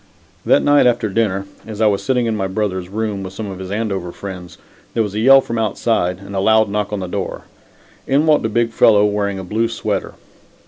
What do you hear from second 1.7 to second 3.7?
I was sitting in my brother's room, with some of his